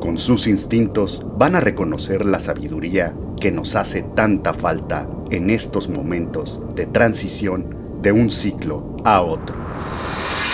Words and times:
con 0.00 0.18
sus 0.18 0.46
instintos 0.46 1.24
van 1.36 1.54
a 1.54 1.60
reconocer 1.60 2.24
la 2.24 2.40
sabiduría 2.40 3.16
que 3.40 3.50
nos 3.50 3.76
hace 3.76 4.02
tanta 4.02 4.52
falta 4.52 5.08
en 5.30 5.50
estos 5.50 5.88
momentos 5.88 6.60
de 6.74 6.86
transición 6.86 7.98
de 8.02 8.12
un 8.12 8.30
ciclo 8.30 8.96
a 9.04 9.22
otro. 9.22 9.56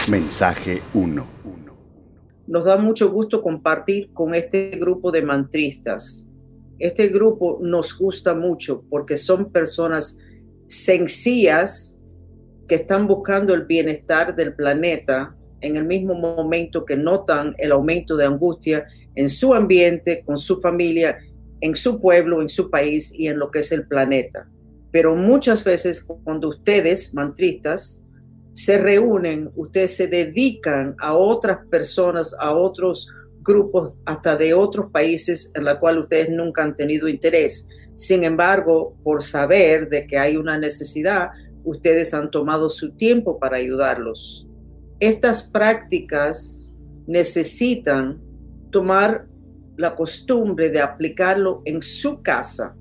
Mensaje 0.08 0.82
1. 0.94 1.26
Nos 2.46 2.64
da 2.64 2.76
mucho 2.76 3.10
gusto 3.10 3.42
compartir 3.42 4.12
con 4.12 4.34
este 4.34 4.70
grupo 4.70 5.10
de 5.10 5.22
mantristas. 5.22 6.28
Este 6.78 7.08
grupo 7.08 7.58
nos 7.62 7.96
gusta 7.96 8.34
mucho 8.34 8.84
porque 8.90 9.16
son 9.16 9.52
personas 9.52 10.18
sencillas 10.66 11.98
que 12.66 12.76
están 12.76 13.06
buscando 13.06 13.54
el 13.54 13.66
bienestar 13.66 14.34
del 14.34 14.54
planeta 14.54 15.36
en 15.60 15.76
el 15.76 15.86
mismo 15.86 16.14
momento 16.14 16.84
que 16.84 16.96
notan 16.96 17.54
el 17.58 17.72
aumento 17.72 18.16
de 18.16 18.26
angustia 18.26 18.86
en 19.14 19.28
su 19.28 19.54
ambiente, 19.54 20.22
con 20.24 20.38
su 20.38 20.60
familia, 20.60 21.18
en 21.60 21.76
su 21.76 22.00
pueblo, 22.00 22.42
en 22.42 22.48
su 22.48 22.70
país 22.70 23.12
y 23.16 23.28
en 23.28 23.38
lo 23.38 23.50
que 23.50 23.60
es 23.60 23.72
el 23.72 23.86
planeta. 23.86 24.48
Pero 24.90 25.16
muchas 25.16 25.64
veces 25.64 26.06
cuando 26.24 26.48
ustedes, 26.48 27.14
mantristas, 27.14 28.04
se 28.52 28.78
reúnen, 28.78 29.50
ustedes 29.56 29.96
se 29.96 30.06
dedican 30.08 30.94
a 30.98 31.14
otras 31.14 31.66
personas, 31.70 32.36
a 32.38 32.54
otros 32.54 33.08
grupos, 33.40 33.96
hasta 34.04 34.36
de 34.36 34.54
otros 34.54 34.90
países 34.92 35.50
en 35.54 35.64
la 35.64 35.80
cual 35.80 35.98
ustedes 35.98 36.28
nunca 36.30 36.62
han 36.62 36.74
tenido 36.74 37.08
interés. 37.08 37.68
Sin 37.94 38.24
embargo, 38.24 38.96
por 39.02 39.22
saber 39.22 39.88
de 39.88 40.06
que 40.06 40.18
hay 40.18 40.36
una 40.36 40.58
necesidad, 40.58 41.30
ustedes 41.64 42.12
han 42.12 42.30
tomado 42.30 42.68
su 42.70 42.92
tiempo 42.92 43.38
para 43.38 43.56
ayudarlos. 43.56 44.48
Estas 45.00 45.42
prácticas 45.44 46.72
necesitan 47.06 48.20
tomar 48.72 49.28
la 49.76 49.94
costumbre 49.94 50.70
de 50.70 50.80
aplicarlo 50.80 51.62
en 51.64 51.80
su 51.80 52.20
casa 52.22 52.74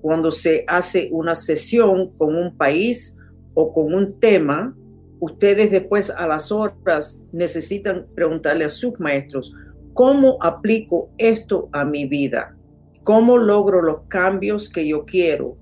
cuando 0.00 0.30
se 0.30 0.64
hace 0.68 1.08
una 1.10 1.34
sesión 1.34 2.16
con 2.16 2.36
un 2.36 2.56
país 2.56 3.18
o 3.54 3.72
con 3.72 3.92
un 3.92 4.20
tema. 4.20 4.76
Ustedes 5.20 5.72
después 5.72 6.10
a 6.10 6.28
las 6.28 6.52
horas 6.52 7.26
necesitan 7.32 8.06
preguntarle 8.14 8.64
a 8.64 8.70
sus 8.70 9.00
maestros, 9.00 9.52
¿cómo 9.92 10.38
aplico 10.40 11.10
esto 11.18 11.68
a 11.72 11.84
mi 11.84 12.06
vida? 12.06 12.56
¿Cómo 13.02 13.36
logro 13.36 13.82
los 13.82 14.02
cambios 14.02 14.68
que 14.68 14.86
yo 14.86 15.04
quiero? 15.04 15.56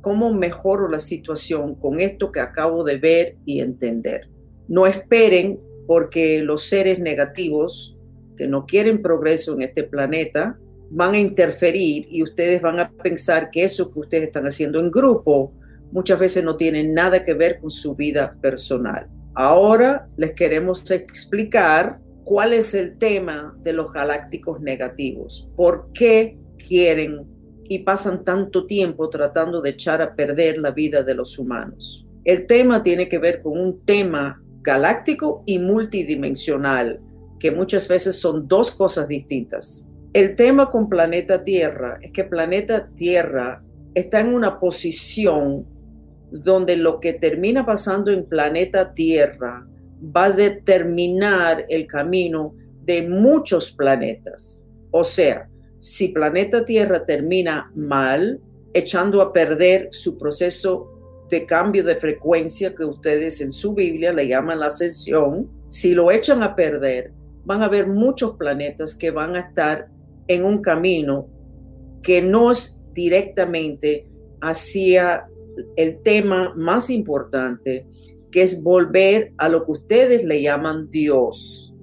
¿Cómo 0.00 0.32
mejoro 0.32 0.88
la 0.88 0.98
situación 0.98 1.74
con 1.74 2.00
esto 2.00 2.32
que 2.32 2.40
acabo 2.40 2.84
de 2.84 2.96
ver 2.96 3.36
y 3.44 3.60
entender? 3.60 4.30
No 4.66 4.86
esperen 4.86 5.60
porque 5.86 6.42
los 6.42 6.64
seres 6.64 6.98
negativos 6.98 7.98
que 8.36 8.46
no 8.46 8.66
quieren 8.66 9.02
progreso 9.02 9.54
en 9.54 9.62
este 9.62 9.84
planeta 9.84 10.58
van 10.90 11.14
a 11.14 11.18
interferir 11.18 12.06
y 12.10 12.22
ustedes 12.22 12.60
van 12.60 12.78
a 12.78 12.90
pensar 12.90 13.50
que 13.50 13.64
eso 13.64 13.90
que 13.90 14.00
ustedes 14.00 14.24
están 14.24 14.44
haciendo 14.44 14.78
en 14.78 14.90
grupo 14.90 15.52
muchas 15.90 16.18
veces 16.18 16.44
no 16.44 16.56
tiene 16.56 16.84
nada 16.84 17.24
que 17.24 17.34
ver 17.34 17.58
con 17.58 17.70
su 17.70 17.94
vida 17.94 18.36
personal. 18.40 19.08
Ahora 19.34 20.08
les 20.16 20.32
queremos 20.32 20.90
explicar 20.90 22.00
cuál 22.24 22.52
es 22.52 22.74
el 22.74 22.98
tema 22.98 23.56
de 23.62 23.72
los 23.72 23.92
galácticos 23.92 24.60
negativos, 24.60 25.48
por 25.56 25.92
qué 25.92 26.38
quieren 26.58 27.26
y 27.64 27.80
pasan 27.80 28.24
tanto 28.24 28.66
tiempo 28.66 29.08
tratando 29.08 29.60
de 29.60 29.70
echar 29.70 30.02
a 30.02 30.14
perder 30.14 30.58
la 30.58 30.70
vida 30.70 31.02
de 31.02 31.14
los 31.14 31.38
humanos. 31.38 32.06
El 32.24 32.46
tema 32.46 32.82
tiene 32.82 33.08
que 33.08 33.18
ver 33.18 33.40
con 33.40 33.58
un 33.58 33.84
tema 33.84 34.42
galáctico 34.60 35.42
y 35.46 35.58
multidimensional 35.58 37.00
que 37.42 37.50
muchas 37.50 37.88
veces 37.88 38.14
son 38.14 38.46
dos 38.46 38.70
cosas 38.70 39.08
distintas. 39.08 39.88
El 40.12 40.36
tema 40.36 40.70
con 40.70 40.88
planeta 40.88 41.42
Tierra 41.42 41.98
es 42.00 42.12
que 42.12 42.22
planeta 42.22 42.88
Tierra 42.94 43.64
está 43.96 44.20
en 44.20 44.32
una 44.32 44.60
posición 44.60 45.66
donde 46.30 46.76
lo 46.76 47.00
que 47.00 47.14
termina 47.14 47.66
pasando 47.66 48.12
en 48.12 48.28
planeta 48.28 48.94
Tierra 48.94 49.66
va 50.16 50.26
a 50.26 50.30
determinar 50.30 51.66
el 51.68 51.88
camino 51.88 52.54
de 52.84 53.08
muchos 53.08 53.72
planetas. 53.72 54.62
O 54.92 55.02
sea, 55.02 55.48
si 55.80 56.10
planeta 56.10 56.64
Tierra 56.64 57.04
termina 57.04 57.72
mal, 57.74 58.40
echando 58.72 59.20
a 59.20 59.32
perder 59.32 59.88
su 59.90 60.16
proceso 60.16 61.26
de 61.28 61.44
cambio 61.44 61.82
de 61.82 61.96
frecuencia 61.96 62.72
que 62.72 62.84
ustedes 62.84 63.40
en 63.40 63.50
su 63.50 63.74
Biblia 63.74 64.12
le 64.12 64.28
llaman 64.28 64.60
la 64.60 64.66
ascensión, 64.66 65.50
si 65.70 65.92
lo 65.92 66.12
echan 66.12 66.44
a 66.44 66.54
perder, 66.54 67.12
van 67.44 67.62
a 67.62 67.66
haber 67.66 67.88
muchos 67.88 68.36
planetas 68.36 68.94
que 68.94 69.10
van 69.10 69.36
a 69.36 69.40
estar 69.40 69.88
en 70.28 70.44
un 70.44 70.60
camino 70.60 71.28
que 72.02 72.22
no 72.22 72.50
es 72.50 72.80
directamente 72.92 74.06
hacia 74.40 75.26
el 75.76 76.02
tema 76.02 76.54
más 76.56 76.90
importante, 76.90 77.86
que 78.30 78.42
es 78.42 78.62
volver 78.62 79.32
a 79.36 79.48
lo 79.48 79.64
que 79.64 79.72
ustedes 79.72 80.24
le 80.24 80.42
llaman 80.42 80.90
Dios. 80.90 81.74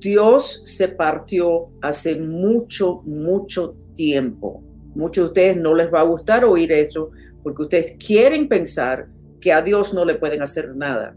Dios 0.00 0.62
se 0.64 0.88
partió 0.88 1.70
hace 1.80 2.16
mucho, 2.16 3.02
mucho 3.04 3.76
tiempo. 3.94 4.62
Muchos 4.94 5.24
de 5.24 5.28
ustedes 5.28 5.56
no 5.56 5.74
les 5.74 5.92
va 5.92 6.00
a 6.00 6.04
gustar 6.04 6.44
oír 6.44 6.72
eso 6.72 7.10
porque 7.42 7.62
ustedes 7.62 7.96
quieren 8.04 8.48
pensar 8.48 9.08
que 9.40 9.52
a 9.52 9.62
Dios 9.62 9.94
no 9.94 10.04
le 10.04 10.16
pueden 10.16 10.42
hacer 10.42 10.74
nada. 10.76 11.16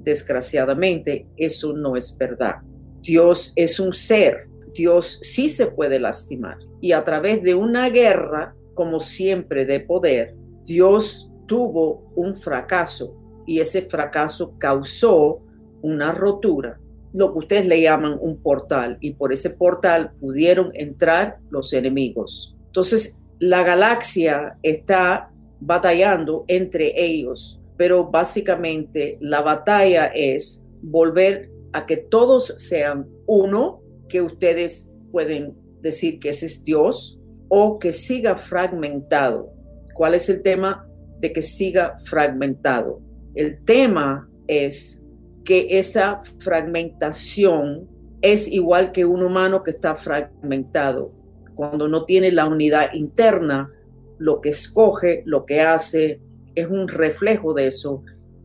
Desgraciadamente, 0.00 1.26
eso 1.36 1.72
no 1.72 1.96
es 1.96 2.16
verdad. 2.18 2.56
Dios 3.04 3.52
es 3.54 3.78
un 3.78 3.92
ser, 3.92 4.48
Dios 4.72 5.18
sí 5.22 5.50
se 5.50 5.66
puede 5.66 6.00
lastimar. 6.00 6.56
Y 6.80 6.92
a 6.92 7.04
través 7.04 7.42
de 7.42 7.54
una 7.54 7.90
guerra, 7.90 8.56
como 8.72 8.98
siempre, 8.98 9.66
de 9.66 9.80
poder, 9.80 10.34
Dios 10.64 11.30
tuvo 11.46 12.10
un 12.16 12.34
fracaso 12.34 13.14
y 13.46 13.60
ese 13.60 13.82
fracaso 13.82 14.54
causó 14.58 15.42
una 15.82 16.12
rotura, 16.12 16.80
lo 17.12 17.32
que 17.32 17.40
ustedes 17.40 17.66
le 17.66 17.82
llaman 17.82 18.16
un 18.18 18.42
portal, 18.42 18.96
y 19.00 19.12
por 19.12 19.34
ese 19.34 19.50
portal 19.50 20.12
pudieron 20.18 20.70
entrar 20.72 21.38
los 21.50 21.74
enemigos. 21.74 22.56
Entonces, 22.66 23.22
la 23.38 23.62
galaxia 23.62 24.56
está 24.62 25.30
batallando 25.60 26.44
entre 26.48 27.04
ellos, 27.04 27.60
pero 27.76 28.10
básicamente 28.10 29.18
la 29.20 29.42
batalla 29.42 30.06
es 30.06 30.66
volver 30.80 31.50
a 31.74 31.86
que 31.86 31.96
todos 31.96 32.54
sean 32.56 33.08
uno, 33.26 33.82
que 34.08 34.22
ustedes 34.22 34.94
pueden 35.10 35.54
decir 35.80 36.20
que 36.20 36.30
ese 36.30 36.46
es 36.46 36.64
Dios, 36.64 37.20
o 37.48 37.80
que 37.80 37.90
siga 37.90 38.36
fragmentado. 38.36 39.52
¿Cuál 39.92 40.14
es 40.14 40.28
el 40.28 40.42
tema 40.42 40.88
de 41.18 41.32
que 41.32 41.42
siga 41.42 41.98
fragmentado? 42.04 43.00
El 43.34 43.62
tema 43.64 44.30
es 44.46 45.04
que 45.44 45.78
esa 45.78 46.22
fragmentación 46.38 47.88
es 48.22 48.46
igual 48.46 48.92
que 48.92 49.04
un 49.04 49.24
humano 49.24 49.64
que 49.64 49.72
está 49.72 49.96
fragmentado. 49.96 51.12
Cuando 51.56 51.88
no 51.88 52.04
tiene 52.04 52.30
la 52.30 52.46
unidad 52.46 52.94
interna, 52.94 53.72
lo 54.18 54.40
que 54.40 54.50
escoge, 54.50 55.24
lo 55.26 55.44
que 55.44 55.60
hace, 55.60 56.20
es 56.54 56.68
un 56.68 56.86
reflejo 56.86 57.52
de 57.52 57.66
eso. 57.66 58.04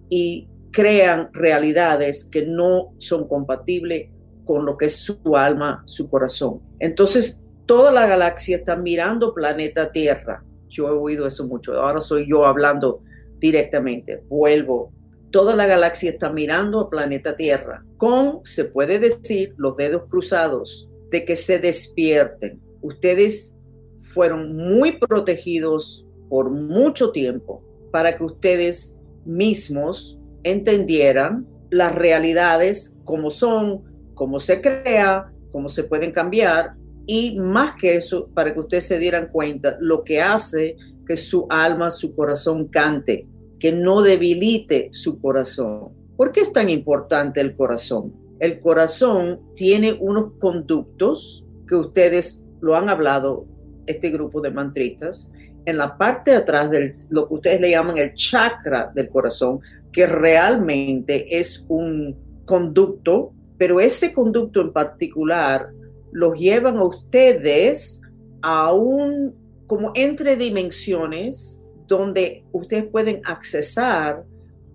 Y 0.10 0.49
crean 0.72 1.30
realidades 1.34 2.26
que 2.26 2.46
no 2.46 2.94
son 2.98 3.28
compatibles 3.28 4.10
con 4.46 4.66
lo 4.66 4.78
que 4.78 4.86
es 4.86 4.96
su 4.96 5.20
alma, 5.36 5.84
su 5.86 6.10
corazón. 6.10 6.62
Entonces, 6.80 7.46
toda 7.66 7.92
la 7.92 8.08
galaxia 8.08 8.58
está 8.58 8.76
mirando 8.76 9.34
planeta 9.34 9.92
Tierra. 9.92 10.44
Yo 10.70 10.88
he 10.88 10.92
oído 10.92 11.28
eso 11.28 11.48
mucho. 11.48 11.74
Ahora 11.74 12.00
soy 12.00 12.28
yo 12.28 12.46
hablando 12.46 13.04
directamente. 13.38 14.24
Vuelvo. 14.28 14.92
Toda 15.32 15.56
la 15.56 15.68
galaxia 15.68 16.10
está 16.10 16.32
mirando 16.32 16.80
a 16.80 16.90
planeta 16.90 17.36
Tierra 17.36 17.86
con, 17.98 18.42
se 18.44 18.66
puede 18.66 18.98
decir, 18.98 19.54
los 19.58 19.78
dedos 19.78 20.04
cruzados 20.10 20.90
de 21.12 21.26
que 21.26 21.36
se 21.36 21.60
despierten. 21.60 22.60
Ustedes 22.82 23.60
fueron 24.00 24.56
muy 24.56 24.98
protegidos 24.98 26.08
por 26.30 26.50
mucho 26.50 27.12
tiempo 27.12 27.64
para 27.92 28.18
que 28.18 28.24
ustedes 28.24 29.02
mismos 29.26 30.19
entendieran 30.44 31.48
las 31.70 31.94
realidades 31.94 32.98
como 33.04 33.32
son, 33.32 33.84
cómo 34.14 34.40
se 34.40 34.62
crea, 34.62 35.32
cómo 35.52 35.70
se 35.70 35.84
pueden 35.84 36.12
cambiar 36.12 36.76
y 37.06 37.40
más 37.40 37.74
que 37.74 37.96
eso, 37.96 38.30
para 38.36 38.54
que 38.54 38.60
ustedes 38.60 38.86
se 38.86 39.00
dieran 39.00 39.30
cuenta, 39.32 39.78
lo 39.80 40.04
que 40.04 40.22
hace 40.22 40.78
que 41.08 41.16
su 41.16 41.48
alma, 41.50 41.90
su 41.90 42.16
corazón 42.16 42.68
cante, 42.68 43.28
que 43.60 43.72
no 43.72 44.04
debilite 44.04 44.90
su 44.92 45.20
corazón. 45.20 45.90
¿Por 46.16 46.32
qué 46.32 46.42
es 46.42 46.54
tan 46.54 46.70
importante 46.70 47.42
el 47.42 47.56
corazón? 47.56 48.14
El 48.40 48.60
corazón 48.60 49.42
tiene 49.56 49.98
unos 50.00 50.34
conductos 50.40 51.48
que 51.68 51.76
ustedes 51.76 52.44
lo 52.62 52.76
han 52.76 52.90
hablado, 52.90 53.48
este 53.88 54.12
grupo 54.12 54.40
de 54.40 54.52
mantristas, 54.52 55.32
en 55.66 55.78
la 55.78 55.98
parte 55.98 56.32
de 56.32 56.38
atrás 56.38 56.70
de 56.70 56.96
lo 57.10 57.28
que 57.28 57.34
ustedes 57.34 57.62
le 57.62 57.72
llaman 57.72 57.98
el 57.98 58.14
chakra 58.14 58.92
del 58.94 59.10
corazón, 59.10 59.60
que 59.92 60.06
realmente 60.06 61.40
es 61.40 61.66
un 61.68 62.16
conducto, 62.46 63.34
pero 63.58 63.80
ese 63.80 64.14
conducto 64.14 64.62
en 64.62 64.72
particular 64.72 65.72
los 66.12 66.38
llevan 66.40 66.78
a 66.78 66.84
ustedes 66.84 68.02
a 68.42 68.74
un, 68.74 69.36
como 69.68 69.92
entre 69.96 70.36
dimensiones, 70.36 71.64
donde 71.88 72.46
ustedes 72.52 72.86
pueden 72.86 73.22
accesar 73.26 74.24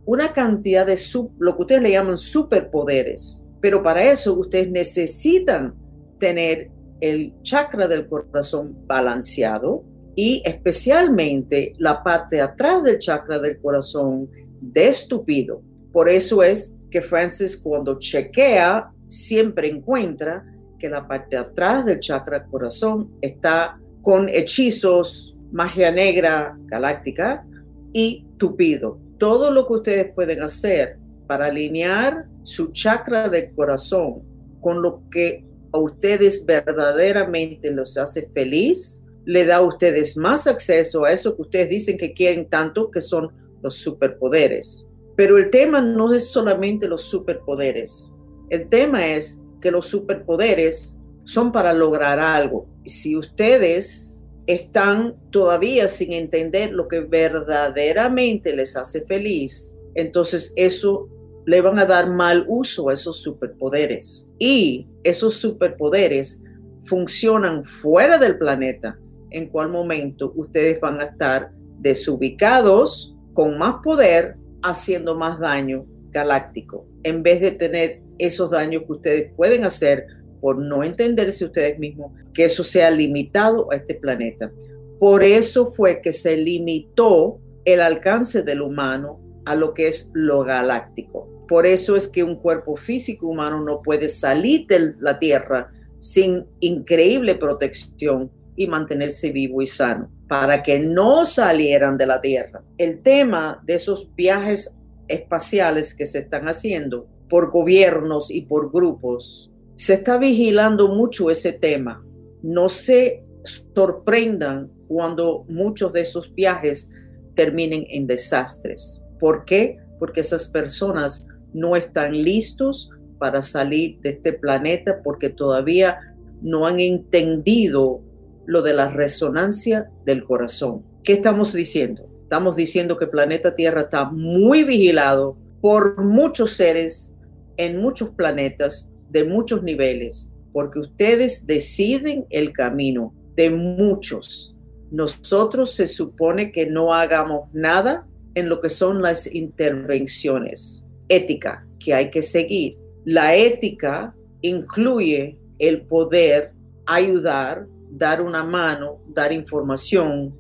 una 0.04 0.32
cantidad 0.32 0.86
de 0.86 0.96
sub, 0.96 1.32
lo 1.38 1.56
que 1.56 1.62
ustedes 1.62 1.82
le 1.82 1.92
llaman 1.92 2.18
superpoderes. 2.18 3.46
Pero 3.60 3.82
para 3.82 4.04
eso 4.10 4.34
ustedes 4.34 4.70
necesitan 4.70 5.74
tener 6.18 6.70
el 7.00 7.34
chakra 7.42 7.88
del 7.88 8.06
corazón 8.06 8.76
balanceado 8.86 9.84
y 10.14 10.42
especialmente 10.44 11.74
la 11.78 12.02
parte 12.02 12.40
atrás 12.40 12.82
del 12.82 12.98
chakra 12.98 13.38
del 13.38 13.58
corazón 13.58 14.28
destupido. 14.72 15.62
Por 15.92 16.08
eso 16.08 16.42
es 16.42 16.78
que 16.90 17.00
Francis 17.00 17.56
cuando 17.56 17.98
chequea 17.98 18.90
siempre 19.08 19.68
encuentra 19.68 20.44
que 20.78 20.88
la 20.88 21.06
parte 21.06 21.36
de 21.36 21.42
atrás 21.42 21.86
del 21.86 22.00
chakra 22.00 22.44
corazón 22.46 23.08
está 23.20 23.80
con 24.02 24.28
hechizos, 24.28 25.36
magia 25.52 25.90
negra 25.90 26.58
galáctica 26.66 27.46
y 27.92 28.26
tupido. 28.38 28.98
Todo 29.18 29.50
lo 29.50 29.66
que 29.66 29.72
ustedes 29.74 30.12
pueden 30.14 30.42
hacer 30.42 30.98
para 31.26 31.46
alinear 31.46 32.26
su 32.42 32.72
chakra 32.72 33.28
del 33.28 33.52
corazón 33.52 34.22
con 34.60 34.82
lo 34.82 35.02
que 35.10 35.44
a 35.72 35.78
ustedes 35.78 36.46
verdaderamente 36.46 37.70
los 37.70 37.96
hace 37.96 38.28
feliz, 38.32 39.02
le 39.24 39.44
da 39.44 39.56
a 39.56 39.62
ustedes 39.62 40.16
más 40.16 40.46
acceso 40.46 41.04
a 41.04 41.12
eso 41.12 41.34
que 41.34 41.42
ustedes 41.42 41.68
dicen 41.68 41.98
que 41.98 42.12
quieren 42.12 42.48
tanto, 42.48 42.90
que 42.90 43.00
son 43.00 43.32
los 43.64 43.78
superpoderes. 43.78 44.88
Pero 45.16 45.38
el 45.38 45.50
tema 45.50 45.80
no 45.80 46.12
es 46.12 46.30
solamente 46.30 46.86
los 46.86 47.02
superpoderes. 47.02 48.12
El 48.50 48.68
tema 48.68 49.08
es 49.08 49.44
que 49.60 49.70
los 49.70 49.86
superpoderes 49.86 51.00
son 51.24 51.50
para 51.50 51.72
lograr 51.72 52.20
algo. 52.20 52.68
Si 52.84 53.16
ustedes 53.16 54.22
están 54.46 55.16
todavía 55.30 55.88
sin 55.88 56.12
entender 56.12 56.72
lo 56.72 56.86
que 56.86 57.00
verdaderamente 57.00 58.54
les 58.54 58.76
hace 58.76 59.06
feliz, 59.06 59.74
entonces 59.94 60.52
eso 60.56 61.08
le 61.46 61.62
van 61.62 61.78
a 61.78 61.86
dar 61.86 62.10
mal 62.10 62.44
uso 62.46 62.90
a 62.90 62.92
esos 62.92 63.22
superpoderes. 63.22 64.28
Y 64.38 64.86
esos 65.04 65.34
superpoderes 65.36 66.44
funcionan 66.80 67.64
fuera 67.64 68.18
del 68.18 68.36
planeta, 68.36 68.98
en 69.30 69.48
cual 69.48 69.70
momento 69.70 70.34
ustedes 70.36 70.78
van 70.80 71.00
a 71.00 71.04
estar 71.04 71.52
desubicados 71.78 73.13
con 73.34 73.58
más 73.58 73.76
poder, 73.82 74.36
haciendo 74.62 75.14
más 75.16 75.38
daño 75.38 75.84
galáctico, 76.10 76.86
en 77.02 77.22
vez 77.22 77.40
de 77.40 77.50
tener 77.50 78.00
esos 78.18 78.52
daños 78.52 78.84
que 78.86 78.92
ustedes 78.92 79.32
pueden 79.36 79.64
hacer 79.64 80.06
por 80.40 80.58
no 80.58 80.82
entenderse 80.84 81.44
ustedes 81.44 81.78
mismos, 81.78 82.12
que 82.32 82.44
eso 82.44 82.64
sea 82.64 82.90
limitado 82.90 83.70
a 83.70 83.76
este 83.76 83.94
planeta. 83.94 84.50
Por 84.98 85.22
eso 85.22 85.66
fue 85.66 86.00
que 86.00 86.12
se 86.12 86.36
limitó 86.36 87.40
el 87.64 87.80
alcance 87.80 88.42
del 88.42 88.62
humano 88.62 89.20
a 89.44 89.54
lo 89.54 89.74
que 89.74 89.88
es 89.88 90.10
lo 90.14 90.44
galáctico. 90.44 91.28
Por 91.48 91.66
eso 91.66 91.96
es 91.96 92.08
que 92.08 92.24
un 92.24 92.36
cuerpo 92.36 92.76
físico 92.76 93.28
humano 93.28 93.62
no 93.62 93.82
puede 93.82 94.08
salir 94.08 94.66
de 94.66 94.94
la 95.00 95.18
Tierra 95.18 95.72
sin 95.98 96.46
increíble 96.60 97.34
protección 97.34 98.30
y 98.56 98.66
mantenerse 98.66 99.32
vivo 99.32 99.62
y 99.62 99.66
sano, 99.66 100.10
para 100.28 100.62
que 100.62 100.78
no 100.78 101.26
salieran 101.26 101.96
de 101.96 102.06
la 102.06 102.20
Tierra. 102.20 102.62
El 102.78 103.02
tema 103.02 103.62
de 103.64 103.74
esos 103.74 104.14
viajes 104.14 104.80
espaciales 105.08 105.94
que 105.94 106.06
se 106.06 106.20
están 106.20 106.48
haciendo 106.48 107.06
por 107.28 107.50
gobiernos 107.50 108.30
y 108.30 108.42
por 108.42 108.70
grupos. 108.70 109.50
Se 109.76 109.94
está 109.94 110.18
vigilando 110.18 110.88
mucho 110.88 111.30
ese 111.30 111.52
tema. 111.52 112.04
No 112.42 112.68
se 112.68 113.24
sorprendan 113.44 114.70
cuando 114.88 115.44
muchos 115.48 115.92
de 115.92 116.02
esos 116.02 116.34
viajes 116.34 116.92
terminen 117.34 117.84
en 117.88 118.06
desastres. 118.06 119.04
¿Por 119.18 119.44
qué? 119.44 119.78
Porque 119.98 120.20
esas 120.20 120.48
personas 120.48 121.28
no 121.52 121.76
están 121.76 122.12
listos 122.12 122.90
para 123.18 123.42
salir 123.42 124.00
de 124.00 124.10
este 124.10 124.32
planeta 124.32 125.00
porque 125.02 125.30
todavía 125.30 125.98
no 126.42 126.66
han 126.66 126.80
entendido 126.80 128.02
lo 128.46 128.62
de 128.62 128.74
la 128.74 128.88
resonancia 128.88 129.90
del 130.04 130.24
corazón. 130.24 130.84
¿Qué 131.02 131.14
estamos 131.14 131.52
diciendo? 131.52 132.08
Estamos 132.22 132.56
diciendo 132.56 132.96
que 132.96 133.04
el 133.04 133.10
planeta 133.10 133.54
Tierra 133.54 133.82
está 133.82 134.10
muy 134.10 134.64
vigilado 134.64 135.36
por 135.60 136.02
muchos 136.02 136.52
seres 136.52 137.16
en 137.56 137.78
muchos 137.80 138.10
planetas 138.10 138.92
de 139.10 139.24
muchos 139.24 139.62
niveles, 139.62 140.34
porque 140.52 140.80
ustedes 140.80 141.46
deciden 141.46 142.26
el 142.30 142.52
camino 142.52 143.14
de 143.36 143.50
muchos. 143.50 144.56
Nosotros 144.90 145.72
se 145.72 145.86
supone 145.86 146.52
que 146.52 146.66
no 146.66 146.92
hagamos 146.92 147.48
nada 147.52 148.06
en 148.34 148.48
lo 148.48 148.60
que 148.60 148.68
son 148.68 149.02
las 149.02 149.32
intervenciones 149.32 150.84
ética 151.08 151.66
que 151.78 151.94
hay 151.94 152.10
que 152.10 152.22
seguir. 152.22 152.78
La 153.04 153.36
ética 153.36 154.14
incluye 154.40 155.38
el 155.58 155.82
poder 155.82 156.52
ayudar, 156.86 157.66
dar 157.96 158.20
una 158.20 158.42
mano, 158.42 159.00
dar 159.08 159.32
información, 159.32 160.34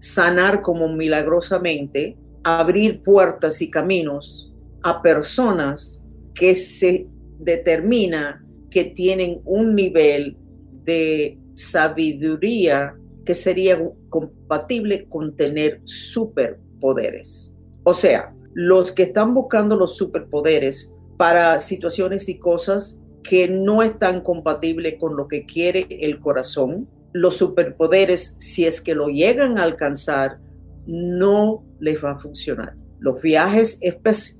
sanar 0.00 0.60
como 0.60 0.88
milagrosamente, 0.88 2.18
abrir 2.42 3.00
puertas 3.00 3.62
y 3.62 3.70
caminos 3.70 4.52
a 4.82 5.00
personas 5.02 6.04
que 6.34 6.54
se 6.54 7.06
determina 7.38 8.44
que 8.70 8.84
tienen 8.84 9.40
un 9.44 9.74
nivel 9.74 10.36
de 10.84 11.38
sabiduría 11.54 12.96
que 13.24 13.34
sería 13.34 13.80
compatible 14.08 15.06
con 15.08 15.36
tener 15.36 15.80
superpoderes. 15.84 17.54
O 17.84 17.94
sea, 17.94 18.34
los 18.54 18.92
que 18.92 19.04
están 19.04 19.34
buscando 19.34 19.76
los 19.76 19.96
superpoderes 19.96 20.96
para 21.16 21.60
situaciones 21.60 22.28
y 22.28 22.38
cosas 22.38 22.99
que 23.22 23.48
no 23.48 23.82
están 23.82 24.20
compatibles 24.22 24.96
con 24.98 25.16
lo 25.16 25.28
que 25.28 25.44
quiere 25.46 25.86
el 25.90 26.18
corazón, 26.18 26.88
los 27.12 27.36
superpoderes, 27.36 28.36
si 28.40 28.66
es 28.66 28.80
que 28.80 28.94
lo 28.94 29.08
llegan 29.08 29.58
a 29.58 29.64
alcanzar, 29.64 30.38
no 30.86 31.64
les 31.80 32.02
va 32.02 32.12
a 32.12 32.16
funcionar. 32.16 32.76
Los 32.98 33.20
viajes 33.20 33.80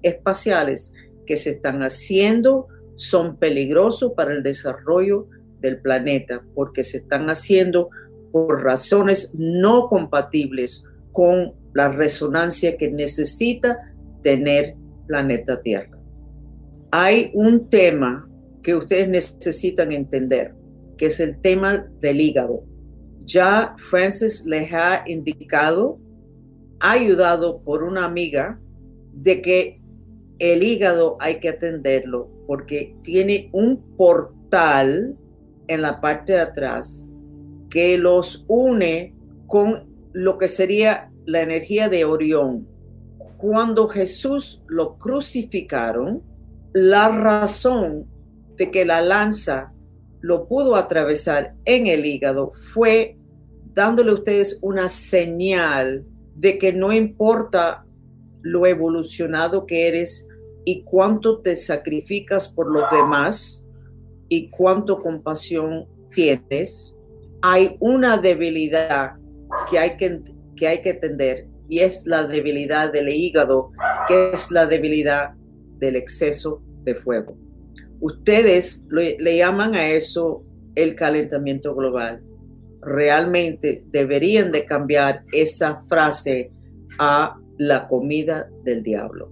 espaciales 0.03 0.95
que 1.27 1.37
se 1.37 1.51
están 1.51 1.83
haciendo 1.83 2.69
son 2.97 3.37
peligrosos 3.39 4.13
para 4.15 4.33
el 4.33 4.43
desarrollo 4.43 5.27
del 5.61 5.81
planeta 5.81 6.43
porque 6.55 6.85
se 6.85 6.99
están 6.99 7.31
haciendo 7.31 7.91
por 8.33 8.63
razones 8.63 9.35
no 9.37 9.89
compatibles 9.89 10.89
con 11.13 11.55
la 11.75 11.89
resonancia 11.89 12.77
que 12.77 12.91
necesita 12.91 13.79
tener 14.23 14.77
planeta 15.07 15.61
Tierra. 15.61 15.99
Hay 16.91 17.31
un 17.35 17.69
tema 17.69 18.30
que 18.63 18.75
ustedes 18.75 19.09
necesitan 19.09 19.93
entender, 19.93 20.55
que 20.97 21.07
es 21.07 21.21
el 21.21 21.41
tema 21.41 21.87
del 22.01 22.21
hígado. 22.21 22.65
Ya 23.25 23.75
Francis 23.79 24.45
les 24.47 24.73
ha 24.73 25.05
indicado, 25.07 25.99
ayudado 26.81 27.63
por 27.63 27.83
una 27.83 28.05
amiga, 28.05 28.61
de 29.13 29.43
que 29.43 29.81
el 30.39 30.63
hígado 30.63 31.17
hay 31.21 31.39
que 31.39 31.51
atenderlo 31.51 32.31
porque 32.47 32.97
tiene 33.03 33.51
un 33.53 33.97
portal 33.97 35.17
en 35.69 35.83
la 35.83 36.01
parte 36.01 36.33
de 36.33 36.41
atrás 36.41 37.09
que 37.69 37.97
los 37.97 38.45
une 38.49 39.15
con 39.47 39.89
lo 40.13 40.39
que 40.39 40.49
sería 40.49 41.11
la 41.25 41.43
energía 41.43 41.89
de 41.89 42.05
Orión. 42.05 42.67
Cuando 43.37 43.87
Jesús 43.89 44.63
lo 44.67 44.99
crucificaron, 44.99 46.23
la 46.73 47.09
razón 47.09 48.07
de 48.61 48.71
que 48.71 48.85
la 48.85 49.01
lanza 49.01 49.73
lo 50.21 50.47
pudo 50.47 50.77
atravesar 50.77 51.55
en 51.65 51.87
el 51.87 52.05
hígado 52.05 52.51
fue 52.51 53.17
dándole 53.73 54.11
a 54.11 54.15
ustedes 54.15 54.59
una 54.61 54.91
señal 54.91 56.05
de 56.35 56.59
que 56.59 56.71
no 56.75 56.93
importa 56.93 57.87
lo 58.43 58.67
evolucionado 58.67 59.65
que 59.65 59.89
eres, 59.89 60.29
y 60.67 60.83
cuánto 60.83 61.41
te 61.41 61.57
sacrificas 61.57 62.49
por 62.49 62.71
los 62.71 62.85
demás 62.91 63.67
y 64.29 64.51
cuánto 64.51 65.03
compasión 65.03 65.87
tienes, 66.11 66.95
hay 67.41 67.79
una 67.81 68.19
debilidad 68.19 69.15
que 69.71 69.79
hay 69.79 69.97
que, 69.97 70.21
que 70.55 70.69
hay 70.69 70.83
que 70.83 70.91
entender 70.91 71.49
y 71.67 71.79
es 71.79 72.07
la 72.07 72.27
debilidad 72.27 72.93
del 72.93 73.09
hígado, 73.09 73.71
que 74.07 74.33
es 74.33 74.51
la 74.51 74.67
debilidad 74.67 75.31
del 75.79 75.97
exceso 75.97 76.63
de 76.83 76.95
fuego. 76.95 77.50
Ustedes 78.01 78.89
le 78.91 79.37
llaman 79.37 79.75
a 79.75 79.89
eso 79.91 80.43
el 80.75 80.95
calentamiento 80.95 81.75
global. 81.75 82.23
Realmente 82.81 83.85
deberían 83.91 84.51
de 84.51 84.65
cambiar 84.65 85.25
esa 85.33 85.83
frase 85.87 86.51
a 86.99 87.39
la 87.59 87.89
comida 87.89 88.49
del 88.65 88.83
diablo. 88.83 89.31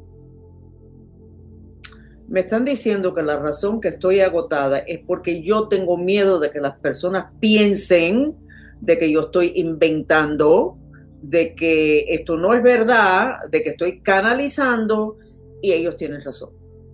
Me 2.29 2.41
están 2.41 2.67
diciendo 2.67 3.15
que 3.15 3.23
la 3.23 3.39
razón 3.39 3.81
que 3.81 3.89
estoy 3.89 4.21
agotada 4.21 4.79
es 4.81 5.01
porque 5.07 5.43
yo 5.43 5.69
tengo 5.69 5.97
miedo 5.97 6.39
de 6.39 6.51
que 6.51 6.61
las 6.61 6.79
personas 6.79 7.33
piensen 7.41 8.37
de 8.81 8.99
que 8.99 9.11
yo 9.11 9.23
estoy 9.23 9.53
inventando, 9.57 10.77
de 11.23 11.55
que 11.55 12.01
esto 12.09 12.37
no 12.37 12.53
es 12.53 12.63
verdad, 12.63 13.37
de 13.51 13.63
que 13.63 13.71
estoy 13.71 14.01
canalizando 14.01 15.17
y 15.63 15.73
ellos 15.73 15.97
tienen 15.97 16.23
razón. 16.23 16.51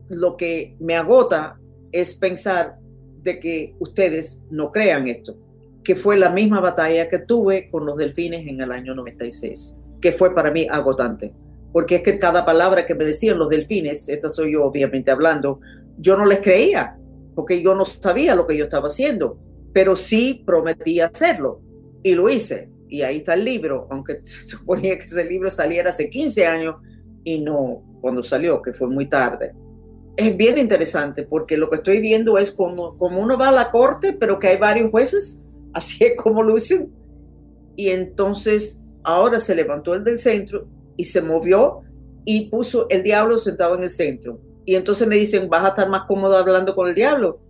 Lo 0.08 0.36
que 0.36 0.76
me 0.78 0.94
agota 0.94 1.58
es 1.94 2.16
pensar 2.16 2.76
de 3.22 3.38
que 3.38 3.76
ustedes 3.78 4.46
no 4.50 4.72
crean 4.72 5.06
esto, 5.06 5.36
que 5.84 5.94
fue 5.94 6.16
la 6.16 6.28
misma 6.28 6.60
batalla 6.60 7.08
que 7.08 7.20
tuve 7.20 7.70
con 7.70 7.86
los 7.86 7.96
delfines 7.96 8.48
en 8.48 8.60
el 8.60 8.72
año 8.72 8.96
96, 8.96 9.78
que 10.00 10.10
fue 10.10 10.34
para 10.34 10.50
mí 10.50 10.66
agotante, 10.68 11.32
porque 11.72 11.96
es 11.96 12.02
que 12.02 12.18
cada 12.18 12.44
palabra 12.44 12.84
que 12.84 12.96
me 12.96 13.04
decían 13.04 13.38
los 13.38 13.48
delfines, 13.48 14.08
esta 14.08 14.28
soy 14.28 14.54
yo 14.54 14.64
obviamente 14.64 15.12
hablando, 15.12 15.60
yo 15.96 16.16
no 16.16 16.26
les 16.26 16.40
creía, 16.40 16.98
porque 17.36 17.62
yo 17.62 17.76
no 17.76 17.84
sabía 17.84 18.34
lo 18.34 18.48
que 18.48 18.56
yo 18.56 18.64
estaba 18.64 18.88
haciendo, 18.88 19.38
pero 19.72 19.94
sí 19.94 20.42
prometí 20.44 20.98
hacerlo 20.98 21.60
y 22.02 22.14
lo 22.16 22.28
hice. 22.28 22.70
Y 22.88 23.02
ahí 23.02 23.18
está 23.18 23.34
el 23.34 23.44
libro, 23.44 23.86
aunque 23.90 24.20
suponía 24.24 24.98
que 24.98 25.04
ese 25.04 25.24
libro 25.24 25.48
saliera 25.48 25.90
hace 25.90 26.10
15 26.10 26.44
años 26.44 26.76
y 27.22 27.38
no 27.38 27.84
cuando 28.00 28.24
salió, 28.24 28.60
que 28.60 28.72
fue 28.72 28.88
muy 28.88 29.08
tarde 29.08 29.52
es 30.16 30.36
bien 30.36 30.58
interesante 30.58 31.24
porque 31.24 31.56
lo 31.56 31.68
que 31.70 31.76
estoy 31.76 32.00
viendo 32.00 32.38
es 32.38 32.52
como, 32.52 32.96
como 32.98 33.20
uno 33.20 33.36
va 33.36 33.48
a 33.48 33.52
la 33.52 33.70
corte, 33.70 34.12
pero 34.12 34.38
que 34.38 34.48
hay 34.48 34.58
varios 34.58 34.90
jueces, 34.90 35.42
así 35.72 36.04
es 36.04 36.16
como 36.16 36.42
lo 36.42 36.54
dicen. 36.54 36.92
Y 37.76 37.88
entonces 37.88 38.84
ahora 39.02 39.38
se 39.38 39.54
levantó 39.54 39.94
el 39.94 40.04
del 40.04 40.18
centro 40.18 40.68
y 40.96 41.04
se 41.04 41.20
movió 41.20 41.80
y 42.24 42.48
puso 42.48 42.88
el 42.88 43.02
diablo 43.02 43.38
sentado 43.38 43.74
en 43.74 43.82
el 43.82 43.90
centro. 43.90 44.40
Y 44.64 44.76
entonces 44.76 45.06
me 45.06 45.16
dicen, 45.16 45.48
vas 45.48 45.64
a 45.64 45.68
estar 45.68 45.88
más 45.88 46.04
cómodo 46.06 46.36
hablando 46.36 46.74
con 46.74 46.88
el 46.88 46.94
diablo. 46.94 47.40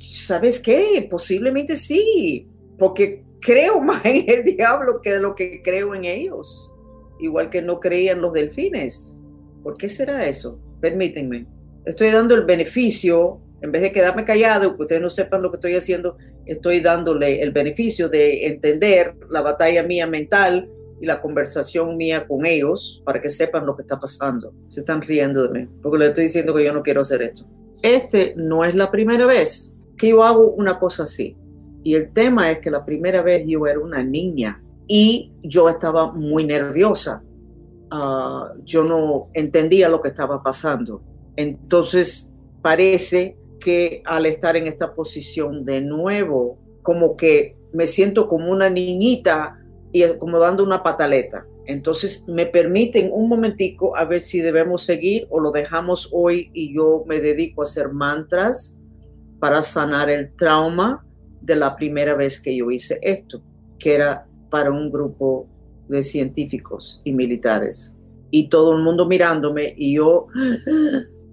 ¿Sabes 0.00 0.58
qué? 0.58 1.06
Posiblemente 1.10 1.76
sí, 1.76 2.48
porque 2.78 3.24
creo 3.40 3.80
más 3.82 4.04
en 4.06 4.30
el 4.30 4.44
diablo 4.44 5.00
que 5.02 5.12
de 5.14 5.20
lo 5.20 5.34
que 5.34 5.60
creo 5.62 5.94
en 5.94 6.04
ellos. 6.04 6.74
Igual 7.18 7.50
que 7.50 7.60
no 7.60 7.80
creían 7.80 8.20
los 8.20 8.32
delfines. 8.32 9.18
¿Por 9.62 9.76
qué 9.76 9.88
será 9.88 10.26
eso? 10.26 10.58
Permítanme 10.80 11.46
estoy 11.84 12.10
dando 12.10 12.34
el 12.34 12.44
beneficio, 12.44 13.40
en 13.60 13.72
vez 13.72 13.82
de 13.82 13.92
quedarme 13.92 14.24
callado, 14.24 14.76
que 14.76 14.82
ustedes 14.82 15.02
no 15.02 15.10
sepan 15.10 15.42
lo 15.42 15.50
que 15.50 15.56
estoy 15.56 15.74
haciendo, 15.74 16.16
estoy 16.46 16.80
dándole 16.80 17.42
el 17.42 17.52
beneficio 17.52 18.08
de 18.08 18.46
entender 18.46 19.14
la 19.30 19.40
batalla 19.40 19.82
mía 19.82 20.06
mental 20.06 20.68
y 21.00 21.06
la 21.06 21.20
conversación 21.20 21.96
mía 21.96 22.26
con 22.26 22.44
ellos 22.44 23.02
para 23.04 23.20
que 23.20 23.30
sepan 23.30 23.66
lo 23.66 23.76
que 23.76 23.82
está 23.82 23.98
pasando. 23.98 24.52
Se 24.68 24.80
están 24.80 25.02
riendo 25.02 25.46
de 25.46 25.60
mí, 25.60 25.68
porque 25.82 25.98
les 25.98 26.08
estoy 26.08 26.24
diciendo 26.24 26.54
que 26.54 26.64
yo 26.64 26.72
no 26.72 26.82
quiero 26.82 27.00
hacer 27.00 27.22
esto. 27.22 27.46
Este 27.82 28.34
no 28.36 28.64
es 28.64 28.74
la 28.74 28.90
primera 28.90 29.26
vez 29.26 29.76
que 29.96 30.10
yo 30.10 30.22
hago 30.22 30.50
una 30.52 30.78
cosa 30.78 31.04
así. 31.04 31.36
Y 31.84 31.94
el 31.94 32.12
tema 32.12 32.50
es 32.52 32.60
que 32.60 32.70
la 32.70 32.84
primera 32.84 33.22
vez 33.22 33.44
yo 33.46 33.66
era 33.66 33.80
una 33.80 34.04
niña 34.04 34.62
y 34.86 35.32
yo 35.42 35.68
estaba 35.68 36.12
muy 36.12 36.44
nerviosa. 36.44 37.24
Ah, 37.90 38.52
yo 38.64 38.84
no 38.84 39.28
entendía 39.34 39.88
lo 39.88 40.00
que 40.00 40.08
estaba 40.08 40.42
pasando 40.42 41.02
entonces, 41.36 42.34
parece 42.60 43.36
que 43.60 44.02
al 44.04 44.26
estar 44.26 44.56
en 44.56 44.66
esta 44.66 44.94
posición 44.94 45.64
de 45.64 45.80
nuevo, 45.80 46.58
como 46.82 47.16
que 47.16 47.56
me 47.72 47.86
siento 47.86 48.28
como 48.28 48.50
una 48.50 48.68
niñita 48.68 49.58
y 49.92 50.04
como 50.18 50.38
dando 50.38 50.64
una 50.64 50.82
pataleta. 50.82 51.46
Entonces 51.64 52.26
me 52.28 52.46
permiten 52.46 53.10
un 53.12 53.28
momentico 53.28 53.96
a 53.96 54.04
ver 54.04 54.20
si 54.20 54.40
debemos 54.40 54.84
seguir 54.84 55.26
o 55.30 55.38
lo 55.38 55.52
dejamos 55.52 56.08
hoy 56.12 56.50
y 56.52 56.74
yo 56.74 57.04
me 57.06 57.20
dedico 57.20 57.62
a 57.62 57.64
hacer 57.64 57.92
mantras 57.92 58.80
para 59.38 59.62
sanar 59.62 60.10
el 60.10 60.34
trauma 60.34 61.06
de 61.40 61.56
la 61.56 61.76
primera 61.76 62.14
vez 62.14 62.40
que 62.40 62.56
yo 62.56 62.70
hice 62.70 62.98
esto, 63.02 63.42
que 63.78 63.94
era 63.94 64.26
para 64.50 64.70
un 64.70 64.90
grupo 64.90 65.48
de 65.88 66.02
científicos 66.02 67.00
y 67.04 67.12
militares. 67.12 67.98
Y 68.30 68.48
todo 68.48 68.72
el 68.76 68.82
mundo 68.82 69.06
mirándome 69.06 69.74
y 69.76 69.96
yo 69.96 70.26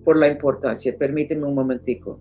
por 0.04 0.18
la 0.18 0.28
importancia. 0.28 0.96
Permíteme 0.98 1.46
un 1.46 1.56
momentico. 1.56 2.20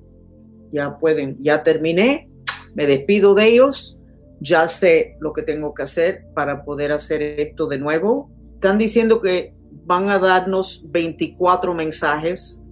Ya 0.70 0.98
pueden, 0.98 1.36
ya 1.40 1.62
terminé, 1.62 2.30
me 2.74 2.86
despido 2.86 3.34
de 3.34 3.46
ellos, 3.46 3.98
ya 4.40 4.68
sé 4.68 5.16
lo 5.20 5.32
que 5.32 5.42
tengo 5.42 5.74
que 5.74 5.82
hacer 5.82 6.24
para 6.34 6.64
poder 6.64 6.92
hacer 6.92 7.22
esto 7.22 7.66
de 7.66 7.78
nuevo. 7.78 8.30
Están 8.54 8.78
diciendo 8.78 9.20
que 9.20 9.54
van 9.84 10.10
a 10.10 10.18
darnos 10.18 10.84
24 10.90 11.74
mensajes. 11.74 12.62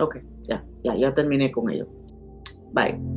Ok, 0.00 0.18
ya, 0.48 0.64
ya, 0.82 0.96
ya 0.96 1.12
terminé 1.12 1.52
con 1.52 1.70
ello. 1.70 1.86
Bye. 2.72 3.13